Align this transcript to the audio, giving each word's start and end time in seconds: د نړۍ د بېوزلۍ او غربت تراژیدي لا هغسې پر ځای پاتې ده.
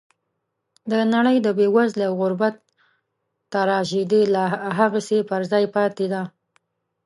د 0.91 0.93
نړۍ 1.13 1.37
د 1.41 1.47
بېوزلۍ 1.57 2.03
او 2.09 2.13
غربت 2.21 2.55
تراژیدي 3.53 4.23
لا 4.33 4.45
هغسې 4.79 5.19
پر 5.29 5.41
ځای 5.51 5.65
پاتې 5.75 6.05
ده. 6.13 6.21